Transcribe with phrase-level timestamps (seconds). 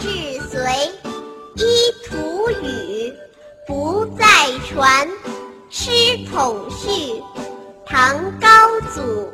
[0.00, 0.08] 至
[0.48, 0.62] 隋，
[1.56, 3.12] 依图语，
[3.66, 4.24] 不再
[4.66, 5.06] 传。
[5.68, 5.90] 师
[6.32, 7.22] 统绪，
[7.84, 8.48] 唐高
[8.94, 9.30] 祖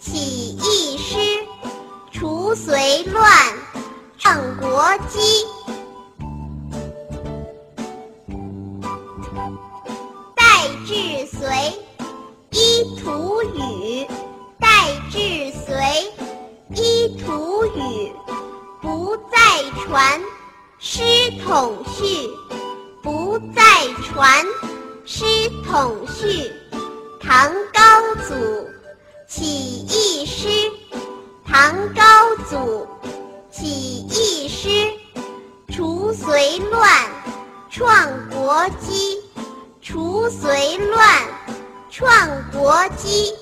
[0.00, 1.18] 起义师，
[2.12, 3.28] 除隋乱，
[4.16, 5.44] 创国基。
[10.36, 11.48] 代至隋，
[12.52, 14.06] 依图语。
[14.60, 14.68] 代
[15.10, 15.18] 至
[15.66, 15.74] 隋，
[16.74, 18.12] 依图语，
[19.84, 20.20] 传。
[20.78, 21.02] 师
[21.44, 22.28] 统绪，
[23.02, 23.62] 不再
[24.04, 24.44] 传。
[25.04, 25.24] 师
[25.64, 26.52] 统绪，
[27.20, 28.68] 唐高祖
[29.26, 29.44] 起
[29.86, 30.48] 义师，
[31.46, 32.02] 唐高
[32.50, 32.86] 祖
[33.50, 34.92] 起义师，
[35.72, 36.90] 除隋乱，
[37.70, 39.18] 创国基，
[39.80, 41.22] 除隋乱，
[41.90, 43.32] 创国基。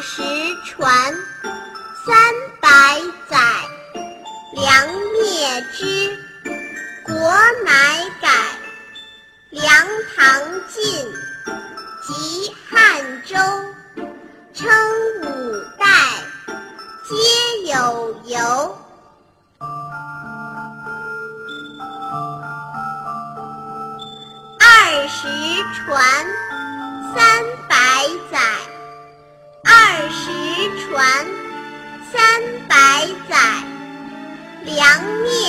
[0.00, 0.22] 十
[0.64, 1.14] 传，
[2.04, 2.16] 三
[2.60, 3.38] 百载。
[4.52, 6.16] 梁灭之，
[7.04, 7.14] 国
[7.64, 8.28] 乃改。
[9.50, 10.82] 梁唐晋，
[12.02, 13.36] 及汉周，
[14.52, 14.68] 称
[15.22, 15.86] 五代，
[17.08, 18.78] 皆有由。
[24.60, 25.28] 二十
[25.74, 26.26] 传，
[27.14, 27.63] 三。
[32.34, 33.36] 三百载，
[34.64, 35.43] 粮灭。